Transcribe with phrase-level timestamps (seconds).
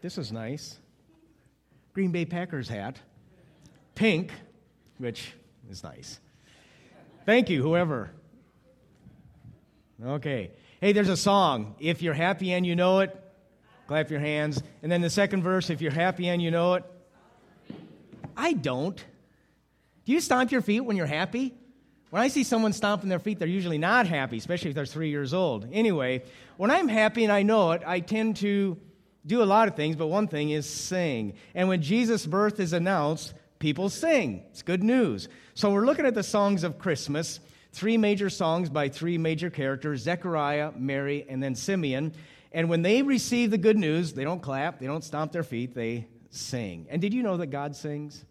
[0.00, 0.78] This is nice.
[1.92, 2.98] Green Bay Packers hat.
[3.94, 4.32] Pink,
[4.98, 5.32] which
[5.68, 6.20] is nice.
[7.26, 8.10] Thank you, whoever.
[10.02, 10.52] Okay.
[10.80, 11.74] Hey, there's a song.
[11.78, 13.14] If you're happy and you know it,
[13.86, 14.62] clap your hands.
[14.82, 16.84] And then the second verse, if you're happy and you know it.
[18.36, 18.96] I don't.
[20.06, 21.52] Do you stomp your feet when you're happy?
[22.08, 25.10] When I see someone stomping their feet, they're usually not happy, especially if they're three
[25.10, 25.68] years old.
[25.70, 26.22] Anyway,
[26.56, 28.78] when I'm happy and I know it, I tend to
[29.26, 31.34] do a lot of things, but one thing is sing.
[31.54, 34.44] And when Jesus' birth is announced, people sing.
[34.50, 35.28] It's good news.
[35.54, 37.40] So we're looking at the songs of Christmas,
[37.72, 42.14] three major songs by three major characters Zechariah, Mary, and then Simeon.
[42.52, 45.74] And when they receive the good news, they don't clap, they don't stomp their feet,
[45.74, 46.86] they sing.
[46.90, 48.24] And did you know that God sings?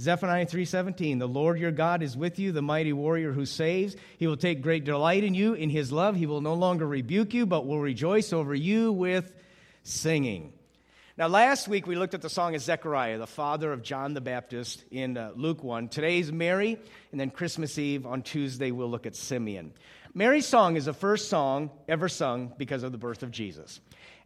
[0.00, 4.26] Zephaniah 3:17 The Lord your God is with you the mighty warrior who saves he
[4.26, 7.44] will take great delight in you in his love he will no longer rebuke you
[7.44, 9.32] but will rejoice over you with
[9.82, 10.52] singing.
[11.18, 14.20] Now last week we looked at the song of Zechariah the father of John the
[14.20, 16.78] Baptist in uh, Luke 1 Today's Mary
[17.10, 19.72] and then Christmas Eve on Tuesday we'll look at Simeon.
[20.14, 23.80] Mary's song is the first song ever sung because of the birth of Jesus.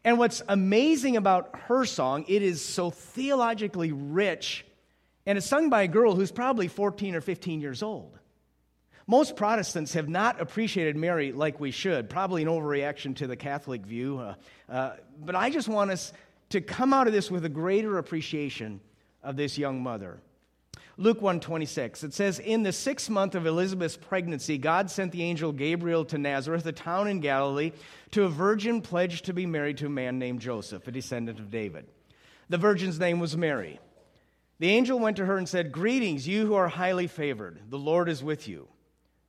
[0.04, 4.64] And what's amazing about her song it is so theologically rich
[5.26, 8.18] and it's sung by a girl who's probably 14 or 15 years old.
[9.06, 13.86] Most Protestants have not appreciated Mary like we should, probably an overreaction to the Catholic
[13.86, 14.18] view.
[14.18, 14.34] Uh,
[14.68, 16.12] uh, but I just want us
[16.50, 18.80] to come out of this with a greater appreciation
[19.22, 20.20] of this young mother.
[20.98, 25.52] Luke 1:26 it says in the 6th month of Elizabeth's pregnancy God sent the angel
[25.52, 27.72] Gabriel to Nazareth a town in Galilee
[28.12, 31.50] to a virgin pledged to be married to a man named Joseph a descendant of
[31.50, 31.86] David.
[32.48, 33.78] The virgin's name was Mary.
[34.58, 37.60] The angel went to her and said, Greetings, you who are highly favored.
[37.68, 38.68] The Lord is with you.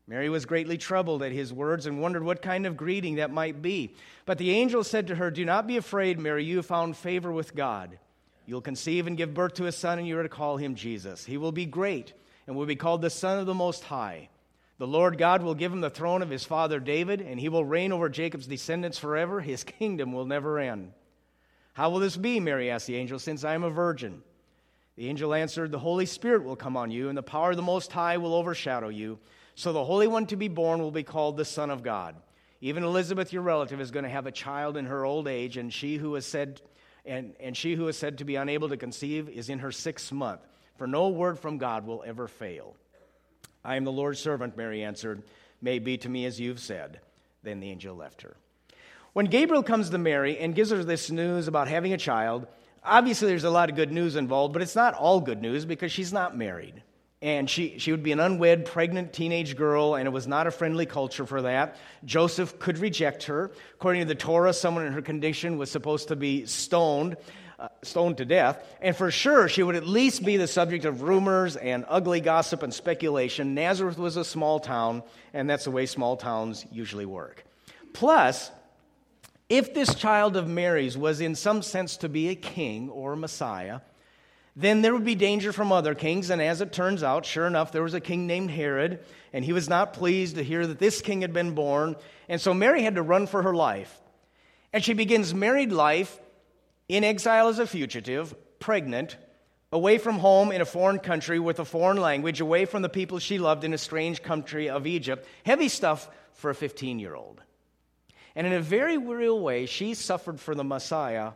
[0.07, 3.61] Mary was greatly troubled at his words and wondered what kind of greeting that might
[3.61, 3.93] be.
[4.25, 6.45] But the angel said to her, Do not be afraid, Mary.
[6.45, 7.99] You have found favor with God.
[8.45, 11.25] You'll conceive and give birth to a son, and you are to call him Jesus.
[11.25, 12.13] He will be great
[12.47, 14.29] and will be called the Son of the Most High.
[14.77, 17.65] The Lord God will give him the throne of his father David, and he will
[17.65, 19.41] reign over Jacob's descendants forever.
[19.41, 20.93] His kingdom will never end.
[21.73, 24.23] How will this be, Mary asked the angel, since I am a virgin?
[24.95, 27.61] The angel answered, The Holy Spirit will come on you, and the power of the
[27.61, 29.19] Most High will overshadow you.
[29.57, 32.15] So the Holy One to be born will be called the Son of God.
[32.61, 35.73] Even Elizabeth, your relative, is going to have a child in her old age, and
[35.73, 36.61] she who is said
[37.05, 40.11] and, and she who is said to be unable to conceive is in her sixth
[40.11, 40.41] month.
[40.77, 42.75] For no word from God will ever fail.
[43.65, 45.23] I am the Lord's servant, Mary answered.
[45.59, 46.99] May be to me as you've said.
[47.41, 48.37] Then the angel left her.
[49.13, 52.45] When Gabriel comes to Mary and gives her this news about having a child,
[52.83, 55.91] obviously there's a lot of good news involved, but it's not all good news because
[55.91, 56.83] she's not married.
[57.21, 60.51] And she, she would be an unwed, pregnant teenage girl, and it was not a
[60.51, 61.75] friendly culture for that.
[62.05, 63.51] Joseph could reject her.
[63.73, 67.17] According to the Torah, someone in her condition was supposed to be stoned,
[67.57, 68.63] uh, stoned to death.
[68.81, 72.61] And for sure, she would at least be the subject of rumors and ugly gossip
[72.61, 73.55] and speculation.
[73.55, 75.01] Nazareth was a small town,
[75.33, 77.43] and that's the way small towns usually work.
[77.93, 78.51] Plus,
[79.49, 83.17] if this child of Mary's was in some sense to be a king or a
[83.17, 83.79] Messiah,
[84.59, 86.31] then there would be danger from other kings.
[86.31, 89.53] And as it turns out, sure enough, there was a king named Herod, and he
[89.53, 91.95] was not pleased to hear that this king had been born.
[92.27, 94.01] And so Mary had to run for her life.
[94.73, 96.19] And she begins married life
[96.89, 99.15] in exile as a fugitive, pregnant,
[99.71, 103.19] away from home in a foreign country with a foreign language, away from the people
[103.19, 105.27] she loved in a strange country of Egypt.
[105.45, 107.43] Heavy stuff for a 15 year old.
[108.35, 111.33] And in a very real way, she suffered for the Messiah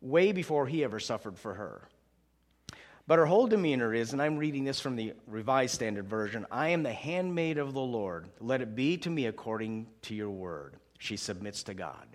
[0.00, 1.88] way before he ever suffered for her.
[3.06, 6.68] But her whole demeanor is, and I'm reading this from the Revised Standard Version I
[6.68, 8.28] am the handmaid of the Lord.
[8.40, 10.76] Let it be to me according to your word.
[10.98, 12.06] She submits to God.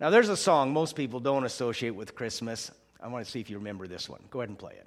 [0.00, 2.70] Now, there's a song most people don't associate with Christmas.
[3.00, 4.22] I want to see if you remember this one.
[4.30, 4.86] Go ahead and play it.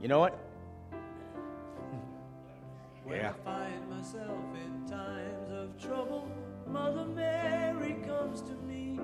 [0.00, 0.38] You know what?
[3.08, 3.32] Yeah.
[4.00, 6.26] Myself in times of trouble,
[6.66, 8.98] Mother Mary comes to me,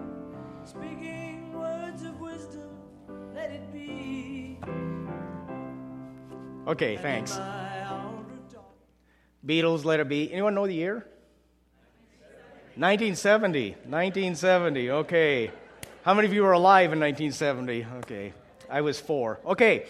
[0.65, 2.71] speaking words of wisdom,
[3.35, 4.59] let it be.
[6.67, 7.39] Okay, thanks.
[9.47, 10.33] Beatles, let it be.
[10.33, 11.07] Anyone know the year?
[12.77, 13.73] 1970.
[13.73, 14.91] 1970.
[14.93, 15.51] Okay.
[16.05, 17.87] How many of you were alive in 1970?
[17.99, 18.33] Okay.
[18.71, 19.41] I was four.
[19.45, 19.89] Okay.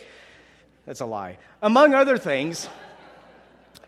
[0.84, 1.38] That's a lie.
[1.62, 2.68] Among other things,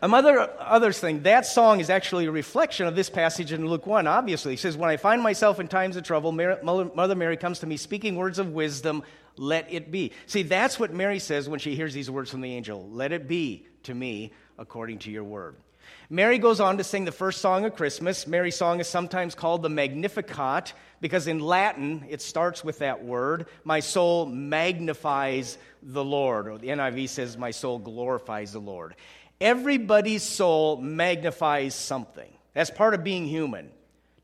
[0.01, 3.85] among other, other things, that song is actually a reflection of this passage in Luke
[3.85, 4.53] 1, obviously.
[4.53, 7.77] He says, When I find myself in times of trouble, Mother Mary comes to me
[7.77, 9.03] speaking words of wisdom,
[9.35, 10.11] let it be.
[10.25, 13.27] See, that's what Mary says when she hears these words from the angel let it
[13.27, 15.55] be to me according to your word.
[16.09, 18.25] Mary goes on to sing the first song of Christmas.
[18.25, 23.45] Mary's song is sometimes called the Magnificat because in Latin it starts with that word.
[23.63, 28.95] My soul magnifies the Lord, or the NIV says, My soul glorifies the Lord.
[29.41, 32.29] Everybody's soul magnifies something.
[32.53, 33.71] That's part of being human.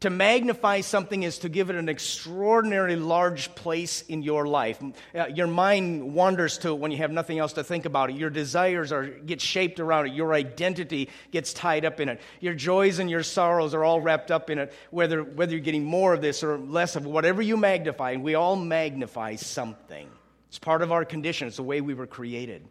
[0.02, 4.80] To magnify something is to give it an extraordinarily large place in your life.
[5.16, 8.18] Uh, your mind wanders to it when you have nothing else to think about it.
[8.18, 10.14] Your desires are, get shaped around it.
[10.14, 12.20] Your identity gets tied up in it.
[12.42, 15.86] Your joys and your sorrows are all wrapped up in it, whether, whether you're getting
[15.86, 18.12] more of this or less of whatever you magnify.
[18.12, 20.10] And we all magnify something.
[20.50, 22.68] It's part of our condition, it's the way we were created.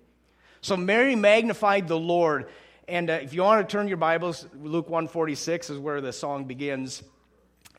[0.64, 2.46] So Mary magnified the Lord.
[2.88, 6.46] And uh, if you want to turn your Bibles, Luke 146 is where the song
[6.46, 7.02] begins.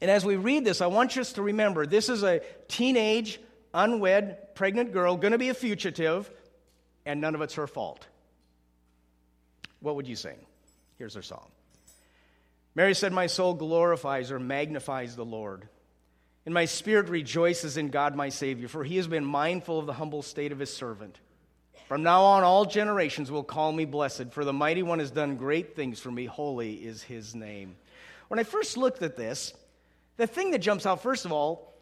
[0.03, 3.39] And as we read this, I want us to remember this is a teenage,
[3.73, 6.29] unwed, pregnant girl, going to be a fugitive,
[7.07, 8.05] and none of it's her fault.
[9.79, 10.37] What would you sing?
[10.99, 11.47] Here's her song.
[12.75, 15.67] Mary said, My soul glorifies or magnifies the Lord,
[16.45, 19.93] and my spirit rejoices in God my Savior, for he has been mindful of the
[19.93, 21.17] humble state of his servant.
[21.87, 25.35] From now on, all generations will call me blessed, for the mighty one has done
[25.35, 26.25] great things for me.
[26.25, 27.75] Holy is his name.
[28.27, 29.53] When I first looked at this,
[30.17, 31.73] the thing that jumps out, first of all,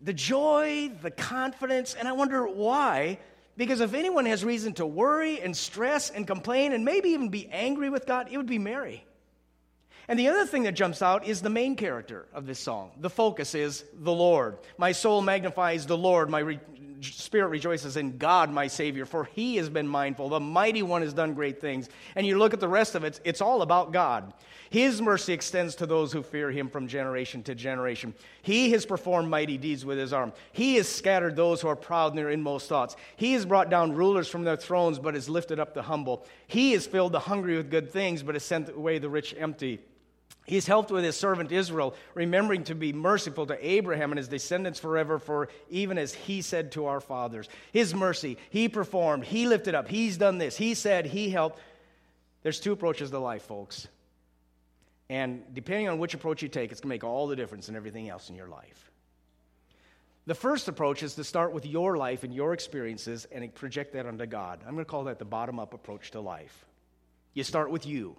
[0.00, 3.18] the joy, the confidence, and I wonder why.
[3.56, 7.48] Because if anyone has reason to worry and stress and complain and maybe even be
[7.48, 9.04] angry with God, it would be Mary.
[10.06, 12.92] And the other thing that jumps out is the main character of this song.
[13.00, 14.58] The focus is the Lord.
[14.78, 16.30] My soul magnifies the Lord.
[16.30, 16.60] My re-
[17.00, 20.28] spirit rejoices in God, my Savior, for he has been mindful.
[20.28, 21.88] The mighty one has done great things.
[22.14, 24.32] And you look at the rest of it, it's all about God.
[24.70, 28.14] His mercy extends to those who fear him from generation to generation.
[28.42, 30.32] He has performed mighty deeds with his arm.
[30.52, 32.96] He has scattered those who are proud in their inmost thoughts.
[33.16, 36.26] He has brought down rulers from their thrones, but has lifted up the humble.
[36.46, 39.80] He has filled the hungry with good things, but has sent away the rich empty.
[40.48, 44.80] He's helped with his servant Israel, remembering to be merciful to Abraham and his descendants
[44.80, 47.50] forever, for even as he said to our fathers.
[47.70, 51.60] His mercy, he performed, he lifted up, he's done this, he said, he helped.
[52.42, 53.88] There's two approaches to life, folks.
[55.10, 57.76] And depending on which approach you take, it's going to make all the difference in
[57.76, 58.90] everything else in your life.
[60.24, 64.06] The first approach is to start with your life and your experiences and project that
[64.06, 64.60] onto God.
[64.66, 66.64] I'm going to call that the bottom up approach to life.
[67.34, 68.16] You start with you.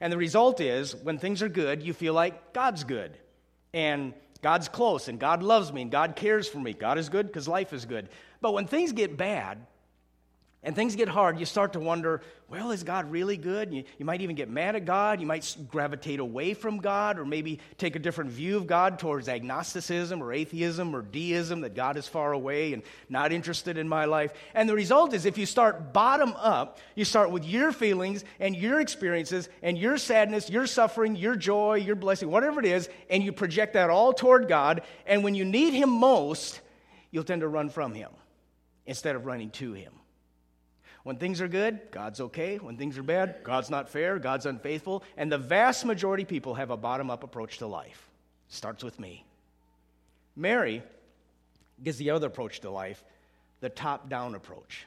[0.00, 3.16] And the result is, when things are good, you feel like God's good.
[3.72, 6.72] And God's close, and God loves me, and God cares for me.
[6.72, 8.08] God is good because life is good.
[8.40, 9.66] But when things get bad,
[10.66, 13.72] and things get hard, you start to wonder, well, is God really good?
[13.72, 15.20] You, you, might even get mad at God.
[15.20, 19.28] You might gravitate away from God, or maybe take a different view of God towards
[19.28, 24.06] agnosticism or atheism or deism, that God is far away and not interested in my
[24.06, 24.32] life.
[24.54, 28.56] And the result is, if you start bottom up, you start with your feelings and
[28.56, 33.22] your experiences and your sadness, your suffering, your joy, your blessing, whatever it is, and
[33.22, 34.82] you project that all toward God.
[35.06, 36.60] And when you need Him most,
[37.12, 38.10] you'll tend to run from Him
[38.84, 39.92] instead of running to Him.
[41.06, 42.56] When things are good, God's okay.
[42.56, 45.04] When things are bad, God's not fair, God's unfaithful.
[45.16, 48.08] And the vast majority of people have a bottom up approach to life.
[48.48, 49.24] Starts with me.
[50.34, 50.82] Mary
[51.84, 53.04] gives the other approach to life,
[53.60, 54.84] the top down approach.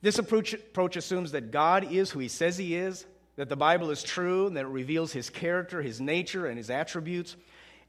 [0.00, 3.04] This approach, approach assumes that God is who he says he is,
[3.36, 6.70] that the Bible is true, and that it reveals his character, his nature, and his
[6.70, 7.36] attributes.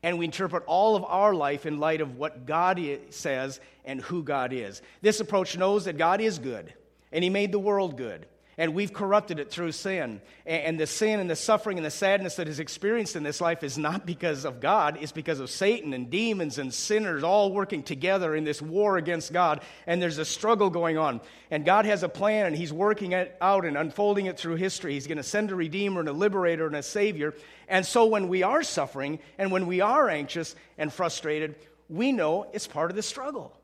[0.03, 4.21] And we interpret all of our life in light of what God says and who
[4.21, 4.81] God is.
[5.01, 6.73] This approach knows that God is good
[7.11, 8.25] and He made the world good.
[8.59, 10.19] And we've corrupted it through sin.
[10.43, 13.63] And the sin and the suffering and the sadness that is experienced in this life
[13.63, 17.83] is not because of God, it's because of Satan and demons and sinners all working
[17.83, 19.61] together in this war against God.
[19.85, 21.21] And there's a struggle going on.
[21.51, 24.93] And God has a plan, and He's working it out and unfolding it through history.
[24.93, 27.35] He's going to send a Redeemer and a Liberator and a Savior.
[27.67, 31.53] And so when we are suffering and when we are anxious and frustrated,
[31.89, 33.55] we know it's part of the struggle.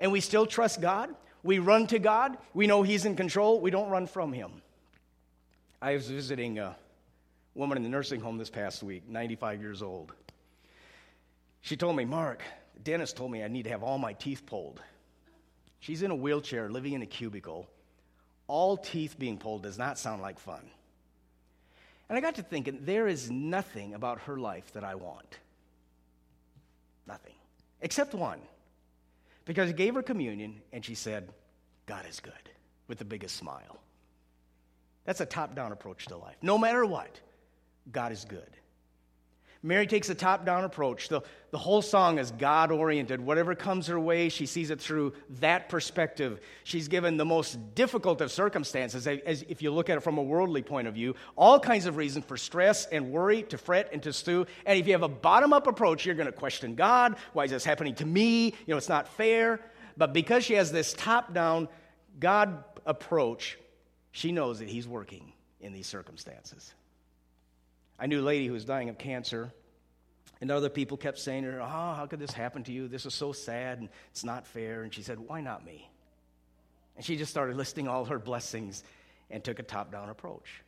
[0.00, 1.14] And we still trust God.
[1.42, 2.36] We run to God.
[2.54, 3.60] We know He's in control.
[3.60, 4.62] We don't run from Him.
[5.80, 6.76] I was visiting a
[7.54, 10.12] woman in the nursing home this past week, 95 years old.
[11.62, 12.42] She told me, Mark,
[12.74, 14.80] the dentist told me I need to have all my teeth pulled.
[15.80, 17.68] She's in a wheelchair, living in a cubicle.
[18.46, 20.62] All teeth being pulled does not sound like fun.
[22.08, 25.38] And I got to thinking, there is nothing about her life that I want.
[27.06, 27.34] Nothing.
[27.80, 28.40] Except one
[29.44, 31.28] because he gave her communion and she said,
[31.86, 32.32] God is good,
[32.88, 33.80] with the biggest smile.
[35.04, 36.36] That's a top down approach to life.
[36.42, 37.20] No matter what,
[37.90, 38.50] God is good.
[39.62, 41.08] Mary takes a top down approach.
[41.08, 43.20] The, the whole song is God oriented.
[43.20, 46.40] Whatever comes her way, she sees it through that perspective.
[46.64, 50.22] She's given the most difficult of circumstances, as if you look at it from a
[50.22, 54.02] worldly point of view, all kinds of reasons for stress and worry, to fret and
[54.04, 54.46] to stew.
[54.64, 57.16] And if you have a bottom up approach, you're going to question God.
[57.34, 58.46] Why is this happening to me?
[58.46, 59.60] You know, it's not fair.
[59.96, 61.68] But because she has this top down
[62.18, 63.58] God approach,
[64.10, 66.72] she knows that He's working in these circumstances.
[68.00, 69.52] I knew a lady who was dying of cancer,
[70.40, 72.88] and other people kept saying to her, Oh, how could this happen to you?
[72.88, 74.82] This is so sad and it's not fair.
[74.82, 75.90] And she said, Why not me?
[76.96, 78.82] And she just started listing all her blessings
[79.30, 80.62] and took a top down approach.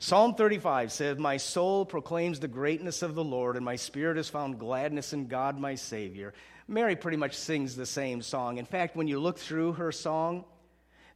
[0.00, 4.28] Psalm 35 says, My soul proclaims the greatness of the Lord, and my spirit has
[4.28, 6.34] found gladness in God my Savior.
[6.66, 8.58] Mary pretty much sings the same song.
[8.58, 10.44] In fact, when you look through her song,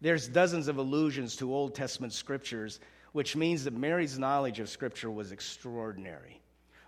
[0.00, 2.78] there's dozens of allusions to Old Testament scriptures
[3.16, 6.38] which means that Mary's knowledge of Scripture was extraordinary.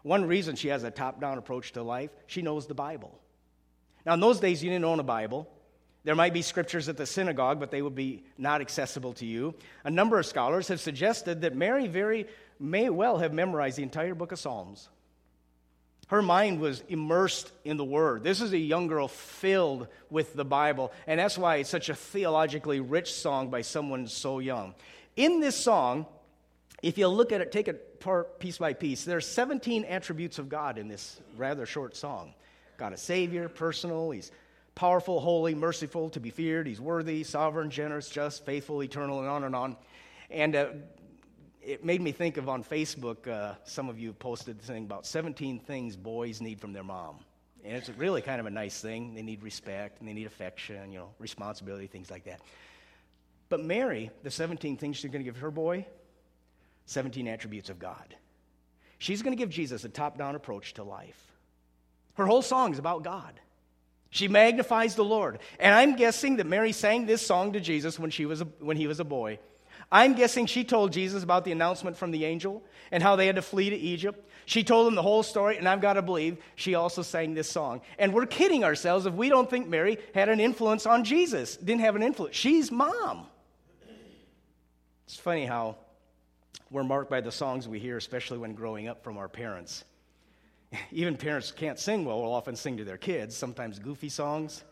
[0.02, 3.18] One reason she has a top down approach to life, she knows the Bible.
[4.04, 5.48] Now, in those days, you didn't own a Bible.
[6.04, 9.54] There might be scriptures at the synagogue, but they would be not accessible to you.
[9.84, 12.26] A number of scholars have suggested that Mary very
[12.60, 14.90] may well have memorized the entire book of Psalms.
[16.08, 18.22] Her mind was immersed in the Word.
[18.22, 21.94] This is a young girl filled with the Bible, and that's why it's such a
[21.94, 24.74] theologically rich song by someone so young.
[25.16, 26.04] In this song,
[26.82, 30.38] if you look at it, take it part, piece by piece, there are 17 attributes
[30.38, 32.34] of God in this rather short song.
[32.76, 34.30] God is Savior, personal, He's
[34.74, 39.44] powerful, holy, merciful, to be feared, He's worthy, sovereign, generous, just, faithful, eternal, and on
[39.44, 39.76] and on.
[40.30, 40.68] And uh,
[41.60, 45.04] it made me think of on Facebook, uh, some of you posted the thing about
[45.04, 47.16] 17 things boys need from their mom.
[47.64, 49.14] And it's really kind of a nice thing.
[49.14, 52.40] They need respect and they need affection, you know, responsibility, things like that.
[53.48, 55.84] But Mary, the 17 things she's going to give her boy,
[56.88, 58.16] 17 attributes of God.
[58.98, 61.22] She's going to give Jesus a top down approach to life.
[62.14, 63.38] Her whole song is about God.
[64.10, 65.38] She magnifies the Lord.
[65.60, 68.78] And I'm guessing that Mary sang this song to Jesus when, she was a, when
[68.78, 69.38] he was a boy.
[69.92, 73.36] I'm guessing she told Jesus about the announcement from the angel and how they had
[73.36, 74.26] to flee to Egypt.
[74.46, 77.50] She told him the whole story, and I've got to believe she also sang this
[77.50, 77.82] song.
[77.98, 81.82] And we're kidding ourselves if we don't think Mary had an influence on Jesus, didn't
[81.82, 82.34] have an influence.
[82.34, 83.26] She's mom.
[85.06, 85.76] It's funny how
[86.70, 89.84] we're marked by the songs we hear, especially when growing up from our parents.
[90.92, 94.64] Even parents can't sing well will often sing to their kids, sometimes goofy songs.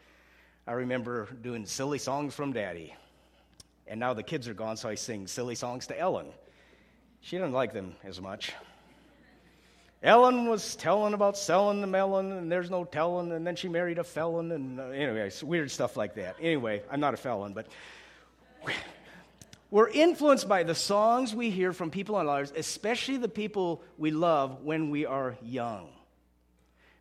[0.67, 2.95] I remember doing silly songs from daddy.
[3.87, 6.27] And now the kids are gone, so I sing silly songs to Ellen.
[7.21, 8.53] She doesn't like them as much.
[10.03, 13.99] Ellen was telling about selling the melon, and there's no telling, and then she married
[13.99, 16.37] a felon, and uh, anyway, weird stuff like that.
[16.41, 17.67] Anyway, I'm not a felon, but
[19.71, 23.83] we're influenced by the songs we hear from people in our lives, especially the people
[23.99, 25.89] we love when we are young.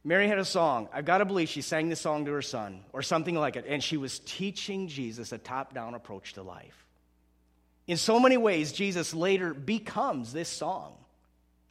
[0.03, 0.88] Mary had a song.
[0.93, 3.65] I've got to believe she sang this song to her son or something like it,
[3.67, 6.86] and she was teaching Jesus a top down approach to life.
[7.88, 10.93] In so many ways, Jesus later becomes this song.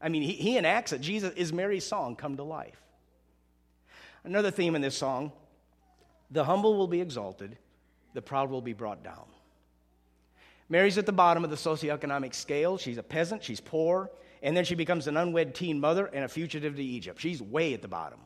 [0.00, 1.00] I mean, he, he enacts it.
[1.00, 2.80] Jesus is Mary's song come to life.
[4.22, 5.32] Another theme in this song
[6.30, 7.56] the humble will be exalted,
[8.14, 9.26] the proud will be brought down.
[10.68, 12.78] Mary's at the bottom of the socioeconomic scale.
[12.78, 14.10] She's a peasant, she's poor,
[14.42, 17.20] and then she becomes an unwed teen mother and a fugitive to Egypt.
[17.20, 18.20] She's way at the bottom.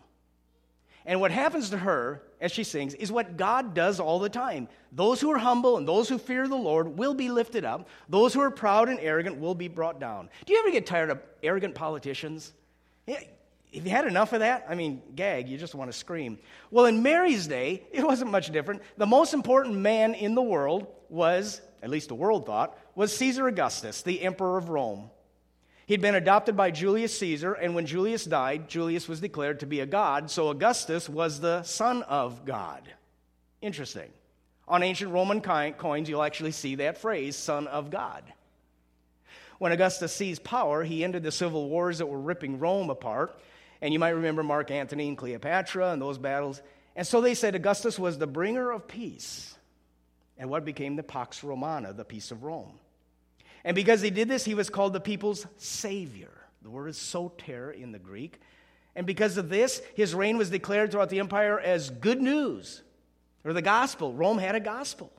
[1.07, 4.69] And what happens to her as she sings is what God does all the time.
[4.93, 7.89] Those who are humble and those who fear the Lord will be lifted up.
[8.11, 10.29] Those who are proud and arrogant will be brought down.
[10.45, 12.53] Do you ever get tired of arrogant politicians?
[13.07, 13.21] Yeah,
[13.73, 16.39] If you had enough of that, I mean, gag, you just want to scream.
[16.71, 18.83] Well, in Mary's day, it wasn't much different.
[18.99, 23.47] The most important man in the world was at least the world thought, was Caesar
[23.49, 25.11] Augustus, the emperor of Rome.
[25.87, 29.81] He'd been adopted by Julius Caesar, and when Julius died, Julius was declared to be
[29.81, 32.83] a god, so Augustus was the son of God.
[33.63, 34.11] Interesting.
[34.69, 38.23] On ancient Roman coins, you'll actually see that phrase, son of God.
[39.59, 43.41] When Augustus seized power, he ended the civil wars that were ripping Rome apart.
[43.81, 46.63] And you might remember Mark Antony and Cleopatra and those battles.
[46.95, 49.55] And so they said Augustus was the bringer of peace
[50.39, 52.79] and what became the Pax Romana, the peace of Rome.
[53.65, 56.33] And because he did this, he was called the people's savior.
[56.63, 58.41] The word is soter in the Greek.
[58.95, 62.83] And because of this, his reign was declared throughout the empire as good news,
[63.45, 64.13] or the gospel.
[64.13, 65.13] Rome had a gospel.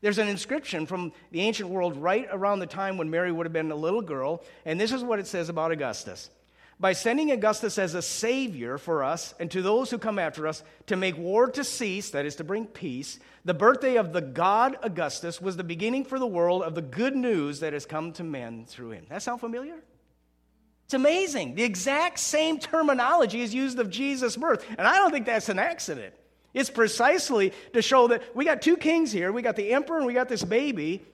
[0.00, 3.52] There's an inscription from the ancient world right around the time when Mary would have
[3.52, 6.30] been a little girl, and this is what it says about Augustus
[6.78, 10.62] by sending Augustus as a savior for us and to those who come after us
[10.86, 14.76] to make war to cease, that is, to bring peace, the birthday of the God
[14.82, 18.24] Augustus was the beginning for the world of the good news that has come to
[18.24, 19.06] men through him.
[19.08, 19.76] That sound familiar?
[20.84, 21.54] It's amazing.
[21.54, 24.64] The exact same terminology is used of Jesus' birth.
[24.78, 26.14] And I don't think that's an accident.
[26.52, 29.32] It's precisely to show that we got two kings here.
[29.32, 31.04] We got the emperor and we got this baby.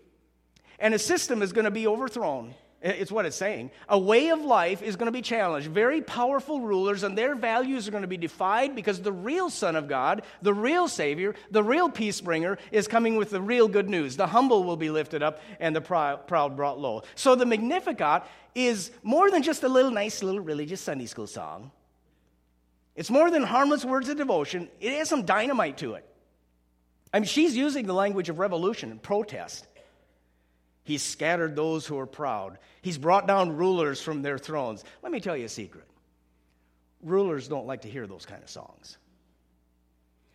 [0.79, 2.55] And a system is going to be overthrown.
[2.83, 3.71] It's what it's saying.
[3.89, 5.69] A way of life is going to be challenged.
[5.69, 9.77] Very powerful rulers and their values are going to be defied because the real Son
[9.77, 13.89] of God, the real Savior, the real peace bringer is coming with the real good
[13.89, 14.17] news.
[14.17, 17.03] The humble will be lifted up and the proud brought low.
[17.15, 18.25] So the Magnificat
[18.57, 21.71] is more than just a little nice little religious Sunday school song.
[22.97, 26.05] It's more than harmless words of devotion, it has some dynamite to it.
[27.15, 29.69] I mean, she's using the language of revolution and protest.
[30.85, 32.59] He's scattered those who are proud.
[32.83, 34.85] He's brought down rulers from their thrones.
[35.03, 35.85] Let me tell you a secret
[37.03, 38.97] rulers don't like to hear those kind of songs.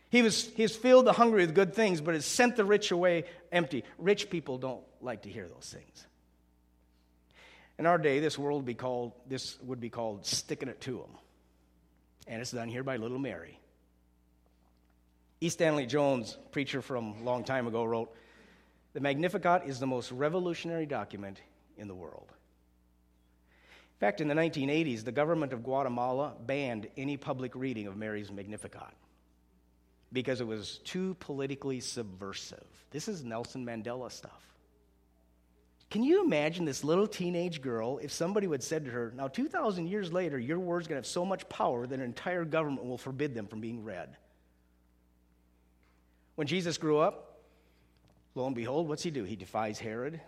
[0.10, 2.92] He, was, he has filled the hungry with good things, but has sent the rich
[2.92, 3.84] away empty.
[3.98, 6.06] Rich people don't like to hear those things.
[7.77, 11.18] In our day, this world be called, this would be called sticking it to them.
[12.25, 13.60] And it's done here by little Mary.
[15.39, 15.50] E.
[15.50, 18.13] Stanley Jones, preacher from a long time ago, wrote,
[18.98, 21.39] the Magnificat is the most revolutionary document
[21.77, 22.32] in the world.
[22.32, 28.32] In fact, in the 1980s, the government of Guatemala banned any public reading of Mary's
[28.32, 28.96] Magnificat
[30.12, 32.66] because it was too politically subversive.
[32.89, 34.42] This is Nelson Mandela stuff.
[35.92, 39.86] Can you imagine this little teenage girl if somebody would said to her, Now, 2,000
[39.86, 42.98] years later, your words going to have so much power that an entire government will
[42.98, 44.18] forbid them from being read?
[46.34, 47.27] When Jesus grew up,
[48.38, 49.24] Lo and behold, what's he do?
[49.24, 50.22] He defies Herod.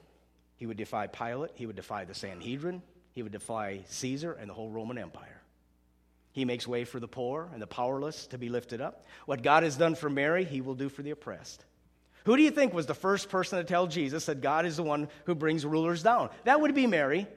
[0.56, 1.52] He would defy Pilate.
[1.54, 2.82] He would defy the Sanhedrin.
[3.14, 5.44] He would defy Caesar and the whole Roman Empire.
[6.32, 9.06] He makes way for the poor and the powerless to be lifted up.
[9.28, 11.64] What God has done for Mary, he will do for the oppressed.
[12.26, 14.84] Who do you think was the first person to tell Jesus that God is the
[14.84, 16.32] one who brings rulers down?
[16.46, 17.28] That would be Mary.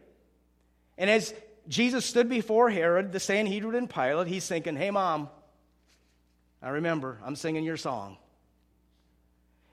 [0.97, 1.35] And as
[1.69, 5.29] Jesus stood before Herod, the Sanhedrin, and Pilate, he's thinking, hey, mom,
[6.63, 8.17] I remember, I'm singing your song.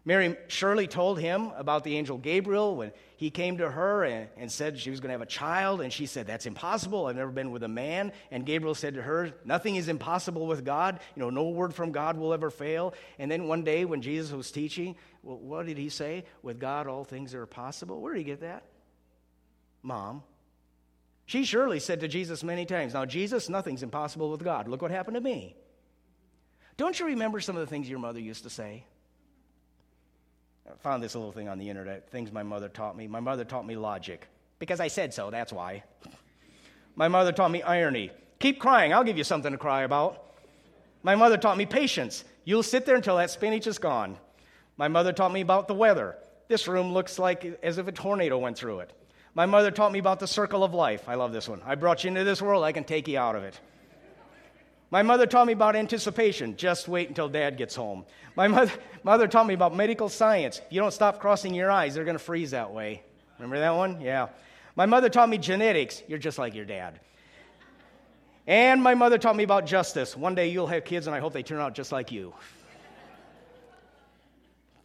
[0.10, 4.52] Mary surely told him about the angel Gabriel when he came to her and, and
[4.52, 5.82] said she was going to have a child.
[5.82, 7.06] And she said, That's impossible.
[7.06, 8.12] I've never been with a man.
[8.32, 11.00] And Gabriel said to her, Nothing is impossible with God.
[11.16, 12.96] You know, no word from God will ever fail.
[13.20, 16.24] And then one day when Jesus was teaching, well, what did he say?
[16.42, 18.02] With God, all things are possible.
[18.02, 18.64] Where did he get that?
[19.84, 20.24] Mom.
[21.28, 24.68] She surely said to Jesus many times, Now, Jesus, nothing's impossible with God.
[24.68, 25.56] Look what happened to me.
[26.78, 28.86] Don't you remember some of the things your mother used to say?
[30.70, 33.08] I found this little thing on the internet, things my mother taught me.
[33.08, 34.28] My mother taught me logic
[34.60, 35.84] because I said so, that's why.
[36.96, 38.12] My mother taught me irony.
[38.40, 40.26] Keep crying, I'll give you something to cry about.
[41.02, 42.24] My mother taught me patience.
[42.44, 44.18] You'll sit there until that spinach is gone.
[44.78, 46.18] My mother taught me about the weather.
[46.48, 48.94] This room looks like as if a tornado went through it.
[49.34, 51.08] My mother taught me about the circle of life.
[51.08, 51.62] I love this one.
[51.66, 53.60] I brought you into this world, I can take you out of it.
[54.92, 56.56] My mother taught me about anticipation.
[56.58, 58.06] Just wait until dad gets home.
[58.36, 58.72] My mother,
[59.04, 60.62] mother taught me about medical science.
[60.70, 63.04] You don't stop crossing your eyes, they're going to freeze that way.
[63.38, 64.02] Remember that one?
[64.02, 64.30] Yeah.
[64.76, 66.02] My mother taught me genetics.
[66.08, 67.00] You're just like your dad.
[68.48, 70.18] And my mother taught me about justice.
[70.18, 72.34] One day you'll have kids, and I hope they turn out just like you.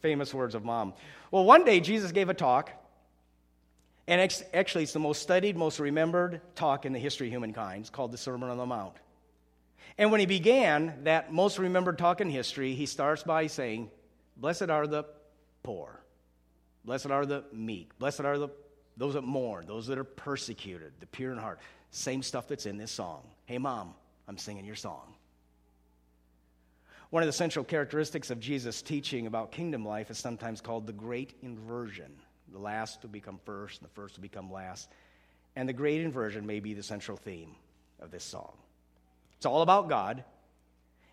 [0.03, 0.93] Famous words of mom.
[1.31, 2.71] Well, one day Jesus gave a talk,
[4.07, 7.81] and actually, it's the most studied, most remembered talk in the history of humankind.
[7.81, 8.95] It's called the Sermon on the Mount.
[9.97, 13.91] And when he began that most remembered talk in history, he starts by saying,
[14.37, 15.05] Blessed are the
[15.63, 16.01] poor,
[16.85, 18.49] blessed are the meek, blessed are the,
[18.97, 21.61] those that mourn, those that are persecuted, the pure in heart.
[21.91, 23.23] Same stuff that's in this song.
[23.47, 23.95] Hey, mom,
[24.27, 25.15] I'm singing your song.
[27.11, 30.93] One of the central characteristics of Jesus' teaching about kingdom life is sometimes called the
[30.93, 32.13] great inversion.
[32.51, 34.91] The last will become first, and the first will become last.
[35.55, 37.55] And the great inversion may be the central theme
[38.01, 38.55] of this song.
[39.44, 40.24] It's all about God.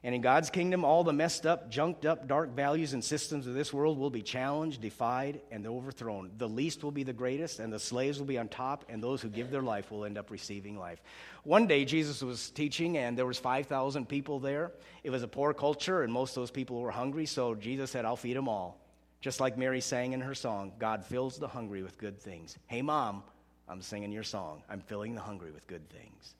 [0.06, 3.56] And in God's kingdom, all the messed up, junked up, dark values and systems of
[3.56, 6.32] this world will be challenged, defied, and overthrown.
[6.38, 9.22] The least will be the greatest, and the slaves will be on top, and those
[9.22, 11.02] who give their life will end up receiving life.
[11.44, 14.72] One day, Jesus was teaching, and there was 5,000 people there.
[15.04, 18.06] It was a poor culture, and most of those people were hungry, so Jesus said,
[18.06, 18.80] I'll feed them all.
[19.20, 22.58] Just like Mary sang in her song, God fills the hungry with good things.
[22.68, 23.24] Hey, Mom,
[23.68, 24.64] I'm singing your song.
[24.70, 26.36] I'm filling the hungry with good things.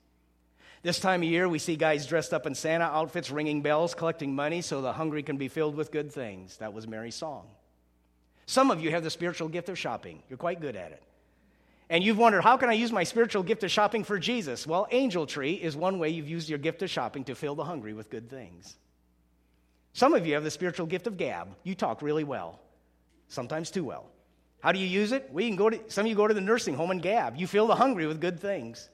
[0.82, 4.34] This time of year, we see guys dressed up in Santa outfits, ringing bells, collecting
[4.34, 6.56] money so the hungry can be filled with good things.
[6.56, 7.46] That was Mary's song.
[8.46, 10.22] Some of you have the spiritual gift of shopping.
[10.28, 11.02] You're quite good at it.
[11.88, 14.66] And you've wondered, how can I use my spiritual gift of shopping for Jesus?
[14.66, 17.64] Well, Angel Tree is one way you've used your gift of shopping to fill the
[17.64, 18.76] hungry with good things.
[19.92, 21.54] Some of you have the spiritual gift of gab.
[21.62, 22.58] You talk really well,
[23.28, 24.06] sometimes too well.
[24.60, 25.30] How do you use it?
[25.34, 27.36] You can go to, some of you go to the nursing home and gab.
[27.36, 28.88] You fill the hungry with good things.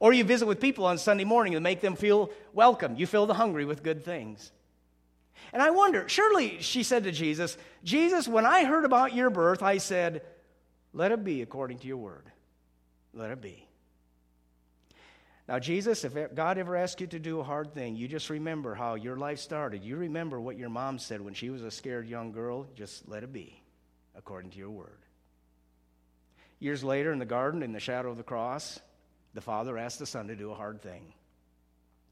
[0.00, 2.96] Or you visit with people on Sunday morning and make them feel welcome.
[2.96, 4.52] You fill the hungry with good things.
[5.52, 9.62] And I wonder, surely she said to Jesus, Jesus, when I heard about your birth,
[9.62, 10.22] I said,
[10.92, 12.30] Let it be according to your word.
[13.12, 13.68] Let it be.
[15.46, 18.74] Now, Jesus, if God ever asked you to do a hard thing, you just remember
[18.74, 19.84] how your life started.
[19.84, 22.66] You remember what your mom said when she was a scared young girl.
[22.74, 23.62] Just let it be
[24.16, 24.98] according to your word.
[26.60, 28.80] Years later, in the garden, in the shadow of the cross,
[29.34, 31.12] the Father asked the Son to do a hard thing.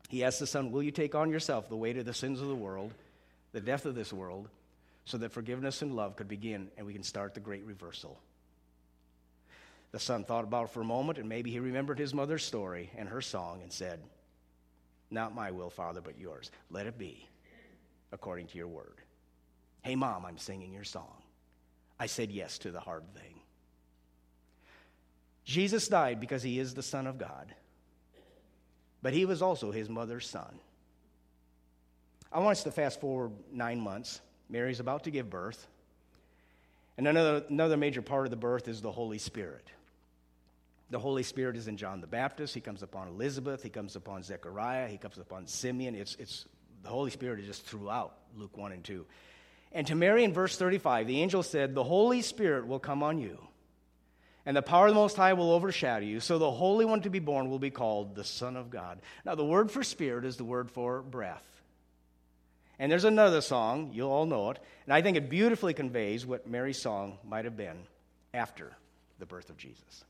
[0.08, 2.48] He asked the Son, Will you take on yourself the weight of the sins of
[2.48, 2.92] the world,
[3.52, 4.48] the death of this world,
[5.04, 8.18] so that forgiveness and love could begin and we can start the great reversal?
[9.92, 12.90] The son thought about it for a moment, and maybe he remembered his mother's story
[12.96, 14.00] and her song and said,
[15.10, 16.50] Not my will, Father, but yours.
[16.70, 17.28] Let it be
[18.10, 18.96] according to your word.
[19.82, 21.22] Hey, Mom, I'm singing your song.
[22.00, 23.41] I said yes to the hard thing.
[25.44, 27.52] Jesus died because he is the Son of God,
[29.02, 30.60] but he was also his mother's son.
[32.32, 34.20] I want us to fast forward nine months.
[34.48, 35.66] Mary's about to give birth.
[36.96, 39.66] And another, another major part of the birth is the Holy Spirit.
[40.90, 42.54] The Holy Spirit is in John the Baptist.
[42.54, 43.62] He comes upon Elizabeth.
[43.62, 44.88] He comes upon Zechariah.
[44.88, 45.94] He comes upon Simeon.
[45.94, 46.46] It's, it's,
[46.82, 49.04] the Holy Spirit is just throughout Luke 1 and 2.
[49.72, 53.18] And to Mary in verse 35, the angel said, The Holy Spirit will come on
[53.18, 53.38] you
[54.44, 56.20] and the power of the Most High will overshadow you.
[56.20, 59.00] So the Holy One to be born will be called the Son of God.
[59.24, 61.46] Now, the word for spirit is the word for breath.
[62.78, 66.48] And there's another song, you'll all know it, and I think it beautifully conveys what
[66.48, 67.76] Mary's song might have been
[68.34, 68.72] after
[69.20, 70.04] the birth of Jesus.